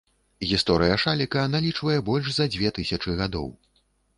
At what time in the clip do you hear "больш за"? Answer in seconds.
2.09-2.51